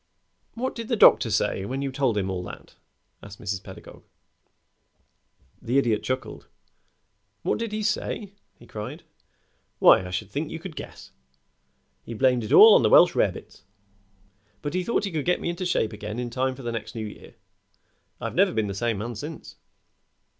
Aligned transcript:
"What 0.55 0.73
did 0.73 0.87
the 0.87 0.95
doctor 0.95 1.29
say 1.29 1.63
when 1.63 1.83
you 1.83 1.91
told 1.91 2.17
him 2.17 2.31
all 2.31 2.41
that?" 2.45 2.73
asked 3.21 3.39
Mrs. 3.39 3.63
Pedagog. 3.63 4.01
The 5.61 5.77
Idiot 5.77 6.01
chuckled. 6.01 6.47
"What 7.43 7.59
did 7.59 7.71
he 7.71 7.83
say?" 7.83 8.33
he 8.57 8.65
cried. 8.65 9.03
"Why, 9.77 10.03
I 10.03 10.09
should 10.09 10.31
think 10.31 10.49
you 10.49 10.57
could 10.57 10.75
guess. 10.75 11.11
He 12.03 12.15
blamed 12.15 12.43
it 12.43 12.51
all 12.51 12.73
on 12.73 12.81
the 12.81 12.89
Welsh 12.89 13.13
rarebits, 13.13 13.61
but 14.63 14.73
he 14.73 14.83
thought 14.83 15.03
he 15.05 15.11
could 15.11 15.23
get 15.25 15.39
me 15.39 15.49
into 15.51 15.67
shape 15.67 15.93
again 15.93 16.17
in 16.17 16.31
time 16.31 16.55
for 16.55 16.63
the 16.63 16.71
next 16.71 16.95
New 16.95 17.05
Year. 17.05 17.35
I've 18.19 18.33
never 18.33 18.51
been 18.53 18.65
the 18.65 18.73
same 18.73 18.97
man 18.97 19.13
since." 19.13 19.57